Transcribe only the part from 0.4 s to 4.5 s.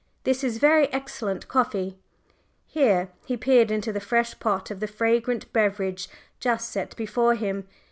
is very excellent coffee" here he peered into the fresh